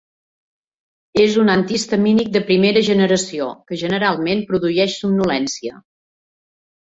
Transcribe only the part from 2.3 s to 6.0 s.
de primera generació, que generalment produeix somnolència.